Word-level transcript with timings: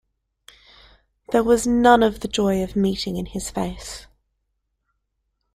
There 1.31 1.43
was 1.43 1.67
none 1.67 2.01
of 2.01 2.21
the 2.21 2.27
joy 2.27 2.63
of 2.63 2.75
meeting 2.75 3.17
in 3.17 3.27
his 3.27 3.51
face. 3.51 4.07